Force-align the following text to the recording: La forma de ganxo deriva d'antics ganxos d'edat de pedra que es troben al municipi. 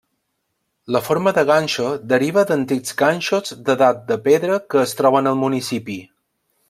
La 0.95 1.01
forma 1.07 1.33
de 1.35 1.43
ganxo 1.49 1.91
deriva 2.13 2.45
d'antics 2.53 2.97
ganxos 3.03 3.53
d'edat 3.69 4.01
de 4.09 4.19
pedra 4.29 4.57
que 4.73 4.83
es 4.89 4.97
troben 5.03 5.31
al 5.35 5.39
municipi. 5.43 5.99